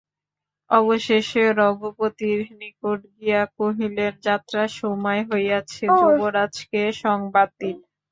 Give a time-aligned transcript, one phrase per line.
[0.69, 7.77] অবশেষে রঘুপতির নিকট গিয়া কহিলেন, যাত্রার সময় হইয়াছে, যুবরাজকে সংবাদ দিন।